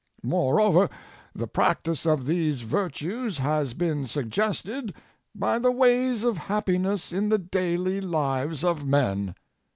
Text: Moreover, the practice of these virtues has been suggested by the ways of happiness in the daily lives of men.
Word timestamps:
Moreover, 0.23 0.89
the 1.35 1.45
practice 1.45 2.07
of 2.07 2.25
these 2.25 2.61
virtues 2.61 3.37
has 3.37 3.75
been 3.75 4.07
suggested 4.07 4.95
by 5.35 5.59
the 5.59 5.71
ways 5.71 6.23
of 6.23 6.39
happiness 6.49 7.13
in 7.13 7.29
the 7.29 7.37
daily 7.37 8.01
lives 8.01 8.63
of 8.63 8.83
men. 8.83 9.35